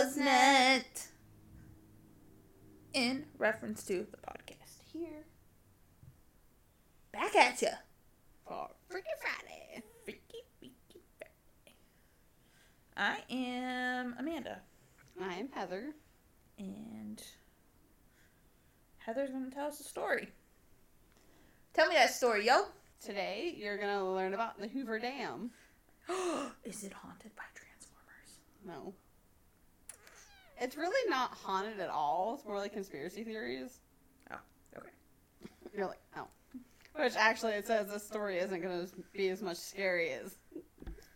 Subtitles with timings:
[0.00, 1.08] Buzznet.
[2.94, 5.26] In reference to the podcast here.
[7.12, 7.68] Back at ya.
[8.48, 9.82] For Freaky Friday.
[10.04, 11.76] Freaky, freaky Friday.
[12.96, 14.62] I am Amanda.
[15.20, 15.92] I'm Heather.
[16.58, 17.22] And
[18.98, 20.30] Heather's going to tell us a story.
[21.74, 22.62] Tell me that story, yo.
[23.04, 25.50] Today you're gonna learn about the Hoover Dam.
[26.64, 28.40] Is it haunted by Transformers?
[28.66, 28.94] No.
[30.60, 32.34] It's really not haunted at all.
[32.36, 33.80] It's more like conspiracy theories.
[34.30, 34.36] Oh,
[34.76, 34.90] okay.
[35.76, 36.26] You're like, oh.
[36.94, 40.36] Which actually it says this story isn't gonna be as much scary as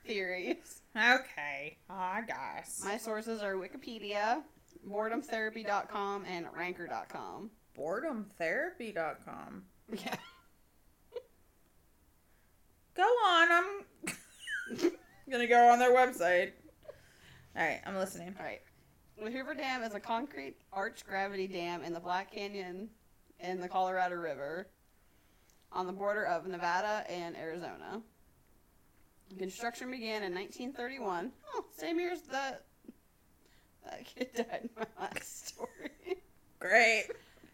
[0.06, 0.80] theories.
[0.96, 2.80] Okay, oh, I guess.
[2.84, 4.42] My sources are Wikipedia,
[4.88, 7.50] boredomtherapy.com, and ranker.com.
[7.76, 9.64] Boredomtherapy.com.
[9.92, 10.16] Yeah.
[12.96, 13.84] Go on, I'm
[15.30, 16.52] gonna go on their website.
[17.56, 18.36] Alright, I'm listening.
[18.38, 18.60] All right.
[19.22, 22.88] The Hoover Dam is a concrete arch gravity dam in the Black Canyon
[23.40, 24.66] in the Colorado River
[25.72, 28.02] on the border of Nevada and Arizona.
[29.38, 31.32] Construction began in 1931.
[31.54, 32.58] Oh, same year as the
[33.84, 36.18] that kid died in my last story.
[36.58, 37.06] Great.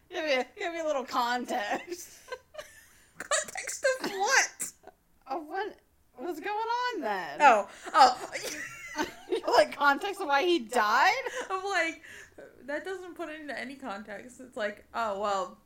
[0.09, 2.09] give me give me a little context
[3.17, 4.71] Context of what?
[5.27, 5.75] of what
[6.19, 7.37] was going on then.
[7.39, 8.29] Oh, oh.
[9.47, 11.11] like context of why he died.
[11.49, 12.01] I'm like,
[12.65, 14.39] that doesn't put it into any context.
[14.39, 15.57] It's like, oh, well,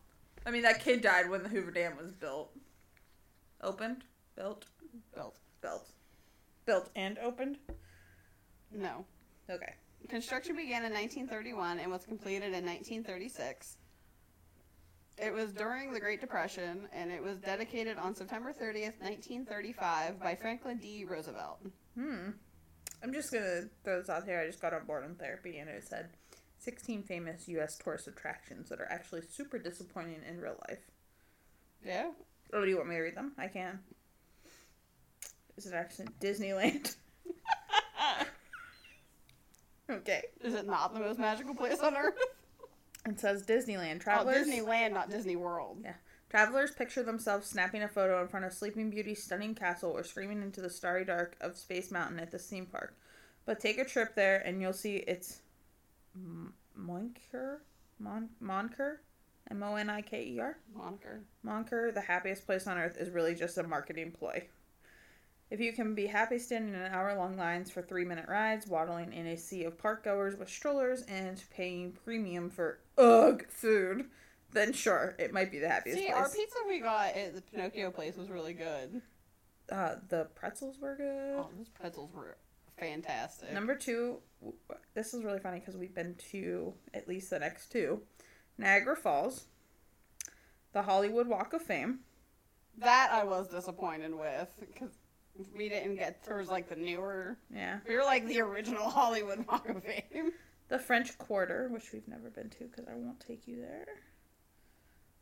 [0.46, 2.52] I mean, that kid died when the Hoover Dam was built.
[3.62, 4.04] Opened?
[4.36, 4.66] Built?
[5.14, 5.38] Built.
[5.62, 5.90] Built.
[6.66, 7.58] Built and opened?
[8.72, 9.06] No.
[9.50, 9.74] Okay.
[10.10, 13.78] Construction began in 1931 and was completed in 1936.
[15.18, 20.36] It was during the Great Depression and it was dedicated on September 30th, 1935 by
[20.36, 21.06] Franklin D.
[21.06, 21.60] Roosevelt.
[21.98, 22.32] Hmm.
[23.04, 24.40] I'm just gonna throw this out here.
[24.40, 26.10] I just got on boredom therapy and it said
[26.60, 27.78] 16 famous U.S.
[27.78, 30.80] tourist attractions that are actually super disappointing in real life.
[31.86, 32.12] Yeah.
[32.54, 33.34] Oh, do you want me to read them?
[33.38, 33.80] I can.
[35.58, 36.96] Is it actually Disneyland?
[39.90, 40.24] okay.
[40.42, 42.18] Is it not the most magical place on earth?
[43.08, 43.98] It says Disneyland.
[43.98, 44.48] Oh, Travelers.
[44.48, 45.78] Disneyland, not Disney World.
[45.84, 45.94] Yeah.
[46.30, 50.42] Travelers picture themselves snapping a photo in front of Sleeping Beauty's stunning castle or screaming
[50.42, 52.96] into the starry dark of Space Mountain at the theme park.
[53.46, 55.42] But take a trip there and you'll see it's
[56.78, 57.58] Monker?
[58.00, 58.98] Mon- Monker?
[59.52, 60.58] M O N I K E R?
[60.76, 61.22] Moniker.
[61.46, 64.48] Monker, the happiest place on earth, is really just a marketing ploy.
[65.52, 69.14] If you can be happy standing in hour long lines for three minute rides, waddling
[69.14, 74.06] in a sea of park goers with strollers, and paying premium for ugh food,
[74.56, 76.16] then sure, it might be the happiest See, place.
[76.18, 79.02] our pizza we got at the Pinocchio place was really good.
[79.72, 81.36] uh, the pretzels were good.
[81.38, 82.38] Oh, those pretzels were
[82.80, 83.54] fantastic.
[83.54, 84.18] Number two,
[84.96, 88.02] this is really funny because we've been to at least the next two
[88.58, 89.46] Niagara Falls,
[90.74, 92.00] the Hollywood Walk of Fame.
[92.80, 94.92] That I was disappointed with because
[95.56, 97.38] we didn't get towards like the newer.
[97.54, 97.80] Yeah.
[97.88, 100.32] We were like the original Hollywood Walk of Fame.
[100.68, 103.86] The French Quarter, which we've never been to because I won't take you there.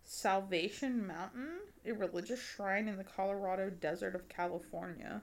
[0.04, 5.22] Salvation Mountain, a religious shrine in the Colorado desert of California.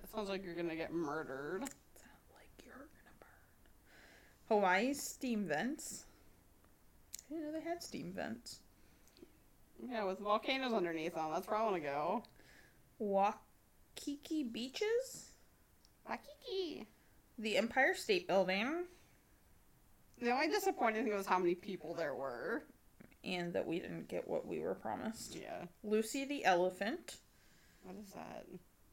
[0.00, 1.60] That sounds like you're gonna get murdered.
[1.60, 4.48] Sounds like you're gonna burn.
[4.48, 6.06] Hawaii's steam vents.
[7.28, 8.60] I didn't know they had steam vents.
[9.84, 11.30] Yeah, with volcanoes underneath them.
[11.32, 12.22] That's where I want to go.
[12.98, 15.32] Waikiki beaches.
[16.08, 16.86] Waikiki.
[17.38, 18.84] The Empire State Building.
[20.20, 22.64] The only disappointing thing was how many people there were.
[23.24, 25.36] And that we didn't get what we were promised.
[25.36, 25.64] Yeah.
[25.82, 27.16] Lucy the Elephant.
[27.82, 28.46] What is that?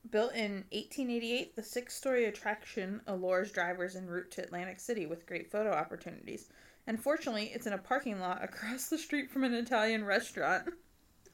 [0.10, 5.26] Built in 1888, the six story attraction allures drivers en route to Atlantic City with
[5.26, 6.50] great photo opportunities.
[6.88, 10.70] Unfortunately, it's in a parking lot across the street from an Italian restaurant.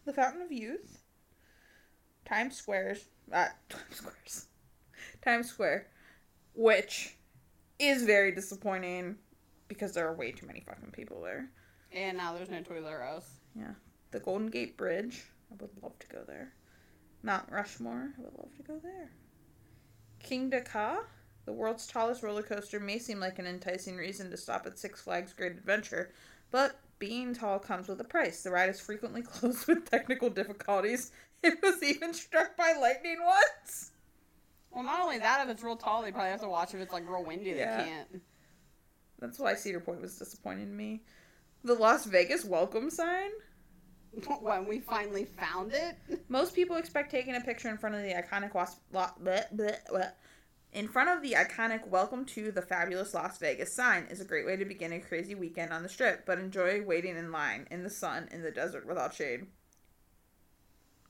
[0.06, 1.04] The Fountain of Youth.
[2.26, 3.10] Times Squares.
[3.32, 4.48] Uh, Times Squares.
[5.22, 5.88] Times Square.
[6.56, 7.18] Which
[7.80, 9.18] is very disappointing
[9.68, 11.52] because there are way too many fucking people there.
[11.92, 13.30] And now there's no Toys R Us.
[14.12, 15.24] The Golden Gate Bridge.
[15.52, 16.54] I would love to go there.
[17.24, 18.14] Mount Rushmore.
[18.18, 19.12] I would love to go there.
[20.24, 21.00] Kingda Ka.
[21.46, 25.02] The world's tallest roller coaster may seem like an enticing reason to stop at Six
[25.02, 26.12] Flags Great Adventure,
[26.52, 28.44] but being tall comes with a price.
[28.44, 31.12] The ride is frequently closed with technical difficulties.
[31.42, 33.92] It was even struck by lightning once.
[34.72, 36.94] Well, not only that, if it's real tall, they probably have to watch if it's
[36.94, 37.52] like real windy.
[37.52, 37.78] Yeah.
[37.78, 38.22] They can't.
[39.20, 41.02] That's why Cedar Point was disappointing to me.
[41.64, 43.32] The Las Vegas welcome sign.
[44.42, 45.98] when we finally found it.
[46.30, 49.78] Most people expect taking a picture in front of the iconic was- lo- bleh, bleh,
[49.92, 50.12] bleh,
[50.74, 54.46] In front of the iconic Welcome to the Fabulous Las Vegas sign is a great
[54.46, 57.84] way to begin a crazy weekend on the strip, but enjoy waiting in line, in
[57.84, 59.46] the sun, in the desert without shade.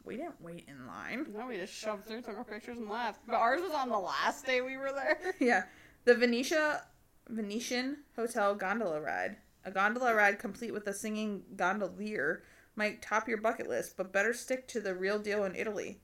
[0.03, 1.27] We didn't wait in line.
[1.31, 3.21] No, we just shoved through, took our pictures, and left.
[3.27, 5.19] But ours was on the last day we were there.
[5.39, 5.63] yeah.
[6.05, 6.83] The Venetia
[7.27, 9.37] Venetian Hotel gondola ride.
[9.69, 12.41] A gondola ride complete with a singing gondolier
[12.75, 15.99] might top your bucket list, but better stick to the real deal in Italy.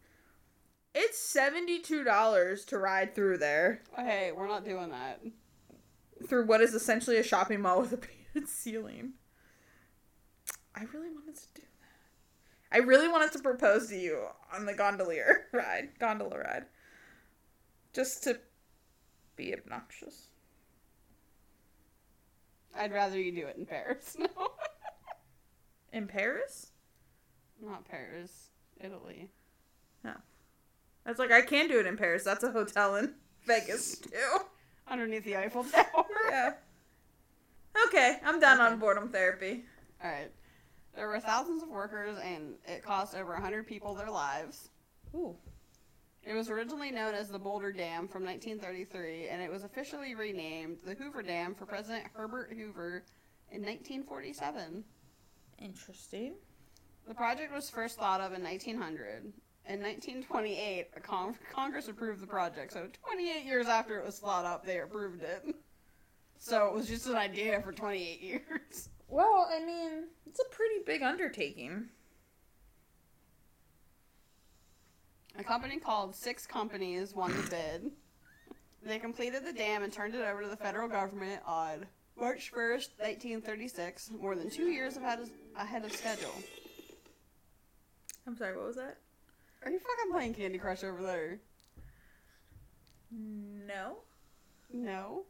[0.94, 3.82] It's $72 to ride through there.
[3.96, 5.20] Hey, we're not doing that.
[6.28, 9.14] Through what is essentially a shopping mall with a painted ceiling.
[10.76, 12.78] I really wanted to do that.
[12.78, 16.66] I really wanted to propose to you on the gondolier ride, gondola ride.
[17.94, 18.38] Just to
[19.36, 20.28] be obnoxious.
[22.77, 24.16] I'd rather you do it in Paris.
[24.25, 24.27] No.
[25.94, 26.72] In Paris?
[27.62, 28.50] Not Paris,
[28.81, 29.30] Italy.
[30.04, 30.18] Yeah.
[31.06, 32.24] That's like I can do it in Paris.
[32.25, 33.13] That's a hotel in
[33.48, 34.39] Vegas too.
[34.89, 36.06] Underneath the Eiffel Tower.
[36.30, 36.54] Yeah.
[37.88, 38.74] Okay, I'm done Okay.
[38.74, 39.63] on boredom therapy.
[40.04, 40.31] Alright.
[40.95, 44.69] There were thousands of workers, and it cost over 100 people their lives.
[45.13, 45.36] Ooh.
[46.25, 50.77] It was originally known as the Boulder Dam from 1933, and it was officially renamed
[50.83, 53.04] the Hoover Dam for President Herbert Hoover
[53.51, 54.83] in 1947.
[55.60, 56.33] Interesting.
[57.07, 59.33] The project was first thought of in 1900.
[59.68, 64.45] In 1928, a con- Congress approved the project, so 28 years after it was thought
[64.45, 65.56] up, they approved it.
[66.38, 68.89] So it was just an idea for 28 years.
[69.07, 71.86] Well, I mean, it's a pretty big undertaking.
[75.38, 77.92] A company called Six Companies won the bid.
[78.84, 81.86] They completed the dam and turned it over to the federal government on
[82.18, 86.34] March 1st, 1936, more than two years ahead of, schedule.
[88.28, 88.98] I'm sorry, what was that?
[89.64, 91.40] Are you fucking playing Candy Crush over there?
[93.12, 93.98] No.
[94.72, 95.24] No.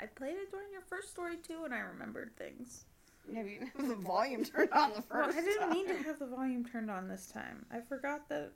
[0.00, 2.84] I played it during your first story too, and I remembered things.
[3.34, 5.72] Have you have the volume turned on the Well, first I didn't time?
[5.72, 7.66] need to have the volume turned on this time.
[7.72, 8.52] I forgot that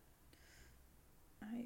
[1.53, 1.65] I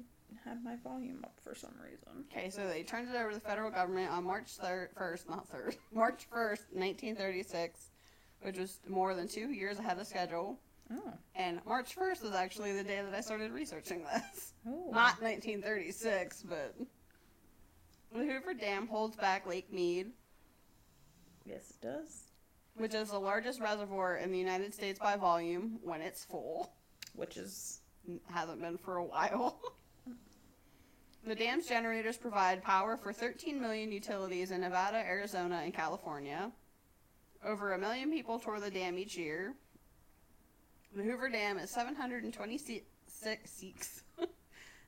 [0.49, 2.25] had my volume up for some reason.
[2.31, 5.49] Okay, so they turned it over to the federal government on March 3rd, 1st, not
[5.51, 7.91] 3rd, March 1st, 1936,
[8.41, 10.57] which was more than two years ahead of schedule.
[10.93, 11.13] Oh.
[11.35, 14.53] And March 1st was actually the day that I started researching this.
[14.67, 14.89] Oh.
[14.91, 16.75] Not 1936, but.
[18.13, 20.07] The Hoover Dam holds back Lake Mead,
[21.45, 22.23] Yes, it does.
[22.75, 26.73] which is the largest reservoir in the United States by volume when it's full.
[27.15, 27.80] Which is
[28.29, 29.59] Hasn't been for a while.
[31.25, 36.51] the dam's generators provide power for 13 million utilities in Nevada, Arizona, and California.
[37.45, 39.53] Over a million people tour the dam each year.
[40.95, 44.03] The Hoover Dam is 726 six-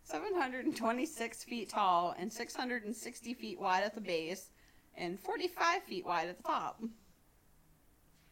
[0.04, 4.50] 726 feet tall and 660 feet wide at the base
[4.96, 6.82] and 45 feet wide at the top.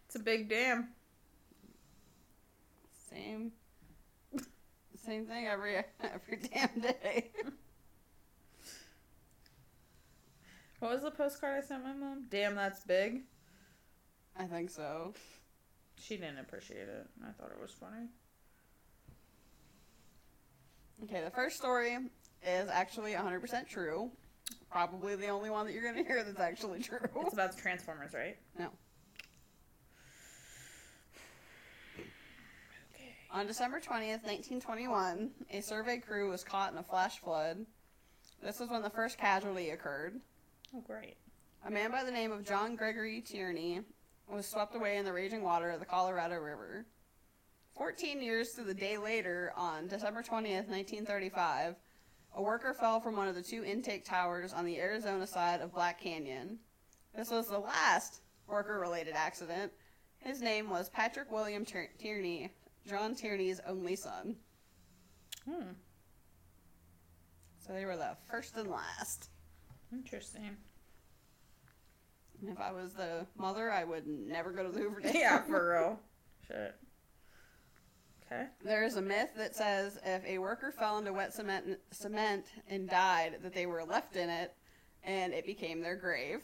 [0.06, 0.89] it's a big dam.
[3.10, 3.51] Same
[5.06, 7.31] same thing every every damn day.
[10.80, 12.25] What was the postcard I sent my mom?
[12.30, 13.21] Damn, that's big.
[14.36, 15.13] I think so.
[15.95, 17.07] She didn't appreciate it.
[17.24, 18.07] I thought it was funny.
[21.03, 21.98] Okay, the first story
[22.44, 24.09] is actually 100% true.
[24.71, 27.00] Probably the only one that you're going to hear that's actually true.
[27.18, 28.38] It's about the Transformers, right?
[28.58, 28.70] No.
[33.33, 37.65] On December 20th, 1921, a survey crew was caught in a flash flood.
[38.43, 40.19] This was when the first casualty occurred.
[40.75, 41.15] Oh, great.
[41.65, 43.83] A man by the name of John Gregory Tierney
[44.29, 46.85] was swept away in the raging water of the Colorado River.
[47.73, 51.75] Fourteen years to the day later, on December 20th, 1935,
[52.35, 55.73] a worker fell from one of the two intake towers on the Arizona side of
[55.73, 56.59] Black Canyon.
[57.15, 59.71] This was the last worker related accident.
[60.17, 62.51] His name was Patrick William Tierney,
[62.88, 64.35] John Tierney's only son.
[65.50, 65.71] Hmm.
[67.65, 69.29] So they were the first and last.
[69.93, 70.57] Interesting.
[72.41, 75.13] And if I was the mother, I would never go to the Hoover Dam.
[75.15, 76.00] yeah, for real.
[76.47, 76.75] Shit.
[78.25, 78.45] Okay.
[78.63, 82.89] There is a myth that says if a worker fell into wet cement, cement and
[82.89, 84.55] died, that they were left in it,
[85.03, 86.41] and it became their grave.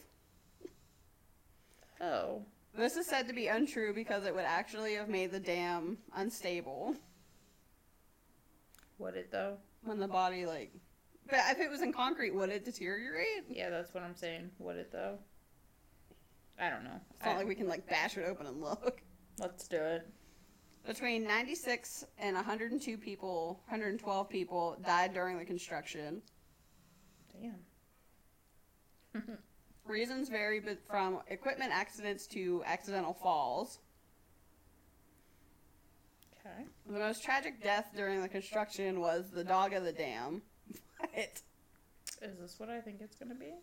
[2.02, 2.44] Oh.
[2.78, 6.96] This is said to be untrue because it would actually have made the dam unstable
[9.00, 9.58] Would it though?
[9.84, 10.72] when the body like.
[11.30, 13.46] But if it was in concrete, would it deteriorate?
[13.50, 14.52] Yeah, that's what I'm saying.
[14.60, 15.18] Would it though?
[16.60, 17.00] I don't know.
[17.16, 19.02] It's not I- like we can like bash it open and look.
[19.40, 20.08] Let's do it.
[20.86, 26.22] Between 96 and 102 people, 112 people died during the construction.
[29.14, 29.28] Damn.
[29.88, 33.80] Reasons vary but from equipment accidents to accidental falls.
[36.40, 36.66] Okay.
[36.90, 40.42] The most tragic death during the construction was the dog of the dam.
[41.00, 41.42] What?
[42.24, 43.54] Is this what I think it's gonna be?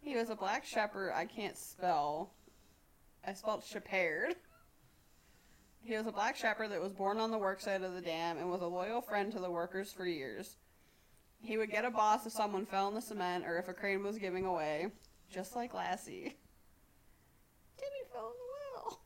[0.00, 2.32] He was a black shepherd I can't spell.
[3.26, 4.34] I spelled shepherd.
[5.84, 8.50] He was a black shepherd that was born on the worksite of the dam and
[8.50, 10.56] was a loyal friend to the workers for years.
[11.40, 14.02] He would get a boss if someone fell in the cement or if a crane
[14.02, 14.86] was giving away,
[15.32, 16.36] just like Lassie.
[17.78, 19.00] Timmy fell in the well.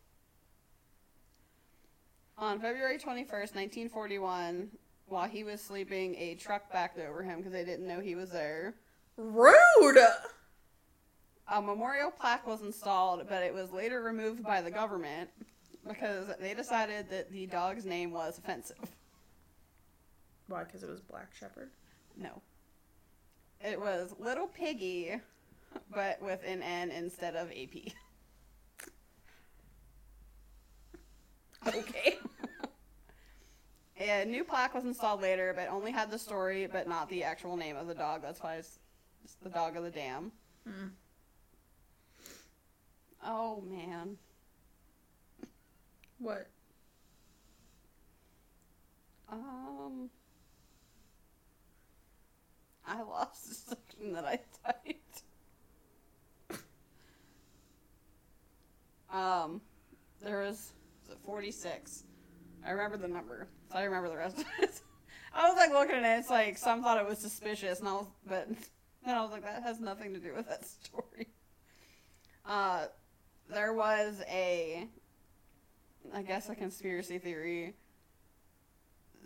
[2.39, 4.69] On February 21st, 1941,
[5.07, 8.31] while he was sleeping, a truck backed over him because they didn't know he was
[8.31, 8.75] there.
[9.17, 9.99] Rude.
[11.49, 15.31] A memorial plaque was installed, but it was later removed by the government
[15.87, 18.97] because they decided that the dog's name was offensive.
[20.49, 20.65] Why?
[20.65, 21.71] Because it was Black Shepherd.
[22.17, 22.43] No.
[23.65, 25.21] It was Little Piggy,
[25.93, 27.93] but with an N instead of AP.
[31.67, 32.19] Okay.
[33.99, 37.57] A new plaque was installed later, but only had the story, but not the actual
[37.57, 38.21] name of the dog.
[38.23, 38.79] That's why it's,
[39.43, 40.31] the dog of the dam.
[40.69, 40.89] Hmm.
[43.25, 44.19] Oh, man.
[46.19, 46.47] What?
[49.31, 50.11] Um,
[52.87, 55.06] I lost the section that I typed.
[59.17, 59.61] Um,
[60.23, 62.05] there was, was it 46?
[62.67, 64.81] I remember the number, so I remember the rest of it.
[65.35, 67.93] I was like looking at it, it's like some thought it was suspicious, and I
[67.93, 68.49] was, but
[69.05, 71.29] then I was like, that has nothing to do with that story.
[72.45, 72.87] Uh,
[73.53, 74.87] there was a,
[76.15, 77.75] I guess a conspiracy theory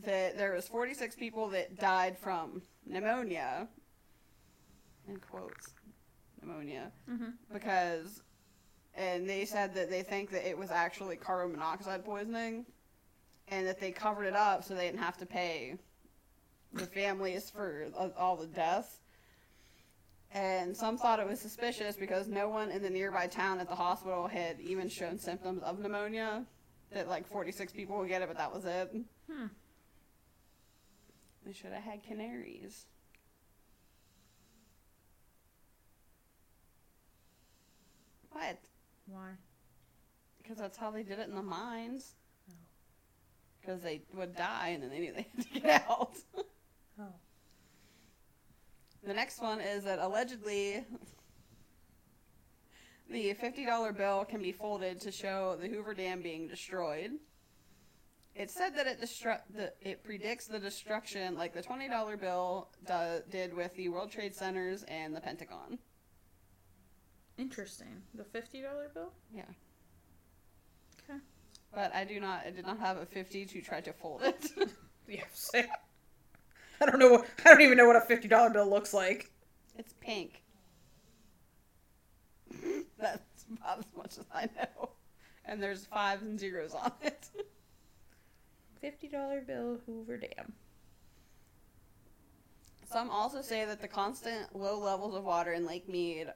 [0.05, 3.69] that there was 46 people that died from pneumonia
[5.09, 5.75] in quotes
[6.41, 7.31] pneumonia Mm-hmm.
[7.53, 8.23] because
[8.95, 12.65] and they said that they think that it was actually carbon monoxide poisoning
[13.49, 15.77] and that they covered it up so they didn't have to pay
[16.73, 18.99] the families for all the deaths
[20.33, 23.75] and some thought it was suspicious because no one in the nearby town at the
[23.75, 26.45] hospital had even shown symptoms of pneumonia
[26.93, 28.95] that like 46 people would get it but that was it
[29.31, 29.47] Hmm.
[31.47, 32.87] they should have had canaries.
[38.31, 38.59] What?
[39.11, 39.31] Why?
[40.43, 42.15] Because that's how they did it in the mines.
[43.61, 46.17] Because they would die and then they knew they had to get out.
[46.99, 47.03] Oh.
[49.07, 50.85] the next one is that allegedly
[53.11, 57.11] the $50 bill can be folded to show the Hoover Dam being destroyed.
[58.37, 63.23] It said that it destru- that it predicts the destruction like the $20 bill do-
[63.29, 65.79] did with the World Trade Centers and the Pentagon.
[67.41, 68.03] Interesting.
[68.15, 69.13] The fifty dollar bill.
[69.35, 69.43] Yeah.
[71.09, 71.19] Okay.
[71.75, 74.47] But I do not I did not have a 50 to try to fold it.
[75.09, 75.25] Yeah.
[75.33, 75.69] Sick.
[76.81, 77.11] I don't know.
[77.11, 79.33] What, I don't even know what a fifty dollar bill looks like.
[79.77, 80.45] it's pink.
[82.99, 84.91] That's about as much as I know.
[85.47, 87.29] And there's fives and zeros on it.
[88.81, 90.53] Fifty dollar bill, Hoover Dam.
[92.89, 96.29] Some also say that the constant low levels of water in Lake Mead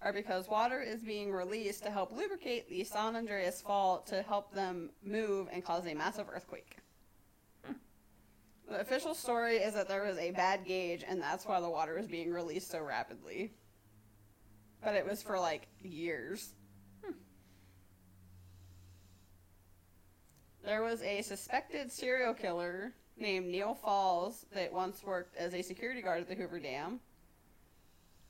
[0.00, 4.52] are because water is being released to help lubricate the San Andreas Fault to help
[4.52, 6.76] them move and cause a massive earthquake.
[8.68, 11.94] The official story is that there was a bad gauge and that's why the water
[11.94, 13.52] was being released so rapidly.
[14.84, 16.52] But it was for like years.
[20.64, 26.02] There was a suspected serial killer named Neal Falls that once worked as a security
[26.02, 27.00] guard at the Hoover Dam.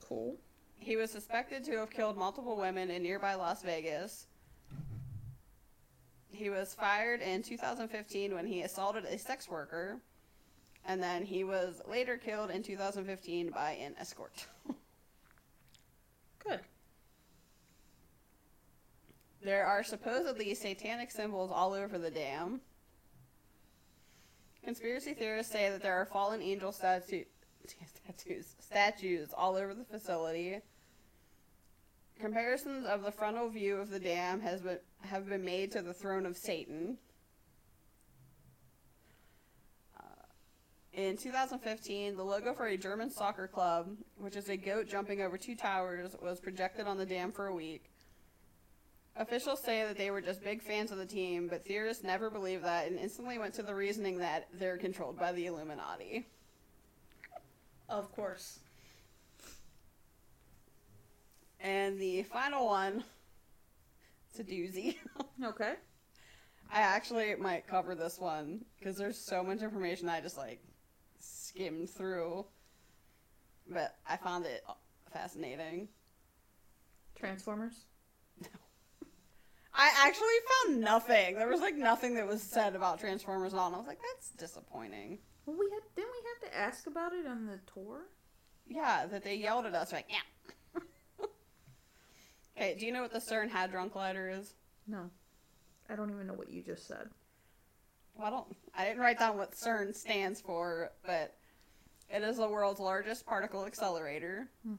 [0.08, 0.36] Cool.
[0.78, 4.26] He was suspected to have killed multiple women in nearby Las Vegas.
[6.30, 10.00] He was fired in 2015 when he assaulted a sex worker,
[10.84, 14.46] and then he was later killed in 2015 by an escort.
[16.38, 16.60] Good.
[19.42, 22.60] There are supposedly satanic symbols all over the dam.
[24.64, 27.24] Conspiracy theorists say that there are fallen angel statu-
[27.66, 30.60] statues statues all over the facility.
[32.18, 35.94] Comparisons of the frontal view of the dam has been have been made to the
[35.94, 36.98] throne of Satan.
[39.98, 40.02] Uh,
[40.92, 45.38] In 2015, the logo for a German soccer club, which is a goat jumping over
[45.38, 47.90] two towers, was projected on the dam for a week.
[49.14, 52.64] Officials say that they were just big fans of the team, but theorists never believed
[52.64, 56.24] that and instantly went to the reasoning that they're controlled by the Illuminati.
[57.88, 58.60] Of course.
[61.60, 63.02] And the final one,
[64.30, 64.96] it's a doozy.
[65.44, 65.74] Okay.
[66.72, 70.60] I actually might cover this one because there's so much information I just like
[71.20, 72.44] skimmed through,
[73.70, 74.64] but I found it
[75.12, 75.86] fascinating.
[77.16, 77.84] Transformers.
[78.42, 78.48] No.
[79.74, 80.26] I actually
[80.66, 81.36] found nothing.
[81.36, 84.00] There was like nothing that was said about Transformers at all, and I was like,
[84.12, 85.18] that's disappointing.
[85.48, 88.02] Well, we had didn't we have to ask about it on the tour?
[88.66, 90.82] Yeah, that they yelled at us like, yeah.
[92.56, 94.52] okay, do you know what the CERN Hadron Collider is?
[94.86, 95.08] No,
[95.88, 97.08] I don't even know what you just said.
[98.14, 98.46] Well, I don't.
[98.76, 101.34] I didn't write down what CERN stands for, but
[102.10, 104.50] it is the world's largest particle accelerator.
[104.66, 104.74] Hmm.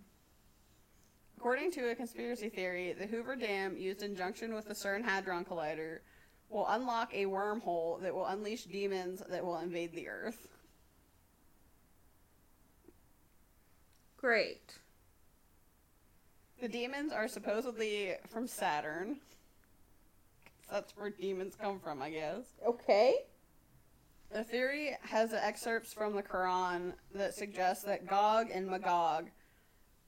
[1.35, 5.45] According to a conspiracy theory, the Hoover Dam, used in junction with the CERN Hadron
[5.45, 6.01] Collider,
[6.47, 10.47] will unlock a wormhole that will unleash demons that will invade the Earth.
[14.19, 14.77] Great.
[16.59, 19.17] The demons are supposedly from Saturn.
[20.69, 22.43] That's where demons come from, I guess.
[22.67, 23.19] Okay.
[24.29, 29.29] The theory has excerpts from the Quran that suggest that Gog and Magog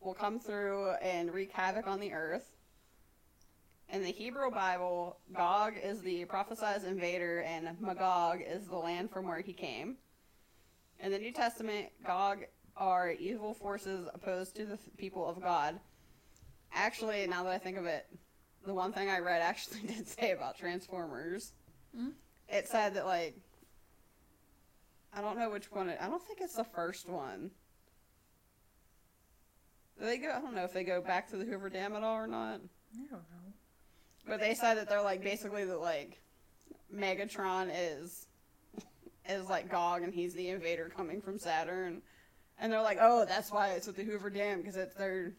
[0.01, 2.51] will come through and wreak havoc on the earth.
[3.87, 9.25] In the Hebrew Bible, Gog is the prophesied invader and Magog is the land from
[9.25, 9.95] where he came.
[10.99, 12.39] In the New Testament, Gog
[12.77, 15.79] are evil forces opposed to the people of God.
[16.73, 18.07] Actually, now that I think of it,
[18.65, 21.53] the one thing I read actually did say about Transformers.
[21.95, 22.09] Hmm?
[22.47, 23.35] It said that, like,
[25.13, 25.89] I don't know which one.
[25.89, 27.51] It, I don't think it's the first one.
[29.99, 30.31] Do they go?
[30.31, 32.61] I don't know if they go back to the Hoover Dam at all or not.
[32.95, 33.53] I don't know.
[34.27, 36.21] But they said that they're like basically that like
[36.93, 38.27] Megatron is
[39.29, 42.01] is like Gog and he's the invader coming from Saturn,
[42.61, 45.33] and they're like, oh, that's why it's at the Hoover Dam because it's their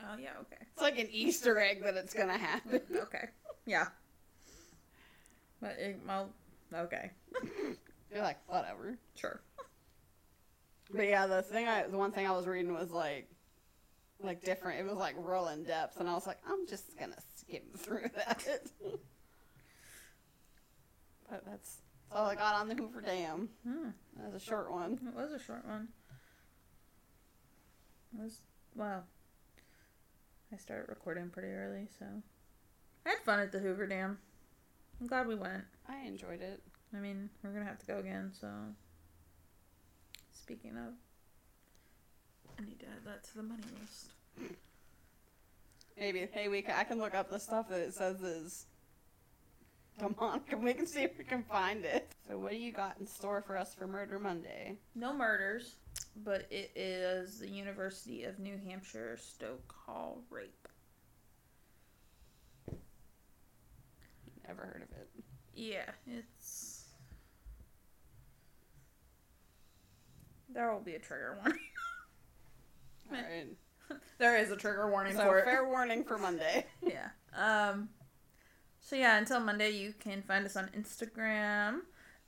[0.00, 0.30] Oh yeah.
[0.40, 0.62] Okay.
[0.72, 2.80] it's like an Easter egg that it's gonna happen.
[3.02, 3.28] okay.
[3.66, 3.86] Yeah.
[5.60, 6.30] But it, well,
[6.74, 7.10] okay.
[8.12, 8.98] You're like whatever.
[9.14, 9.40] Sure.
[10.92, 13.28] But yeah, the thing I the one thing I was reading was like
[14.22, 14.80] like different.
[14.80, 18.10] It was like real in depth, and I was like, I'm just gonna skim through
[18.16, 18.46] that.
[21.30, 21.76] but that's, that's
[22.10, 23.48] all I got on the Hoover Dam.
[23.66, 23.90] Hmm.
[24.16, 24.98] That was a short one.
[25.06, 25.88] It was a short one.
[28.14, 28.40] It was
[28.74, 29.04] well.
[30.52, 32.04] I started recording pretty early, so
[33.06, 34.18] I had fun at the Hoover Dam.
[35.00, 35.64] I'm glad we went.
[35.88, 36.62] I enjoyed it.
[36.94, 38.48] I mean, we're gonna have to go again, so.
[40.32, 40.92] Speaking of,
[42.58, 44.12] I need to add that to the money list.
[45.98, 48.66] Maybe hey, we can, I can look up the stuff that it says is.
[49.98, 52.12] Come on, can we can see if we can find it.
[52.28, 54.76] So what do you got in store for us for Murder Monday?
[54.94, 55.76] No murders,
[56.16, 60.68] but it is the University of New Hampshire Stoke Hall rape.
[64.46, 65.08] Never heard of it.
[65.54, 66.84] Yeah, it's.
[70.52, 71.58] There will be a trigger warning.
[73.10, 73.46] All right.
[74.18, 75.44] there is a trigger warning So for it.
[75.44, 76.66] fair warning for Monday.
[76.86, 77.08] yeah.
[77.34, 77.88] Um.
[78.80, 81.80] So yeah, until Monday, you can find us on Instagram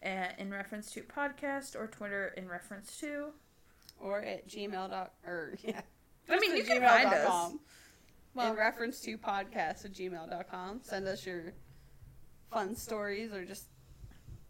[0.03, 3.33] at in reference to podcast or Twitter in reference to.
[4.01, 5.81] Or at gmail dot or yeah.
[6.29, 7.53] I mean, you can find us.
[7.53, 7.59] in
[8.35, 10.81] Well, reference to podcast at gmail.com.
[10.83, 11.53] Send us your
[12.51, 13.67] fun stories or just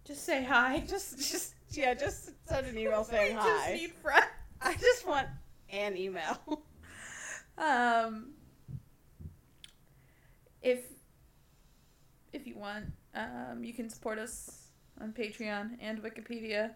[0.04, 0.80] just say hi.
[0.88, 3.46] just just yeah, just send an email saying hi.
[3.70, 4.26] just need friends.
[4.60, 5.28] I just want
[5.70, 6.62] an email.
[7.58, 8.30] Um,
[10.62, 10.80] if
[12.32, 14.68] if you want, um, you can support us
[15.00, 16.74] on Patreon and Wikipedia.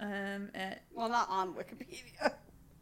[0.00, 2.32] Um, at well, not on Wikipedia.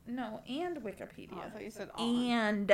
[0.06, 2.08] no, and Oh, I Wikipedia, thought you said on.
[2.08, 2.70] and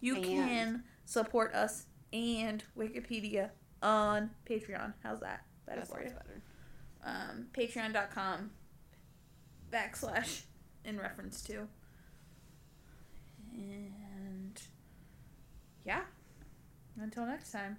[0.00, 0.24] you And.
[0.24, 3.50] can support us and Wikipedia
[3.82, 4.94] on Patreon.
[5.02, 5.44] How's that?
[5.66, 6.10] Better that for you.
[6.10, 6.42] better.
[7.04, 8.50] Um, Patreon.com
[9.72, 10.42] backslash
[10.84, 11.66] in reference to.
[13.52, 14.60] And
[15.84, 16.02] yeah,
[17.00, 17.76] until next time.